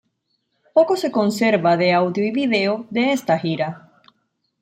Poco 0.73 0.97
se 0.97 1.11
conserva 1.11 1.77
de 1.77 1.93
audio 1.93 2.25
y 2.25 2.31
video 2.31 2.87
de 2.89 3.11
esta 3.13 3.37
Gira. 3.37 4.01